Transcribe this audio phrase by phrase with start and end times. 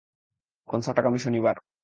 [0.69, 1.55] Concert আগামী শনিবার।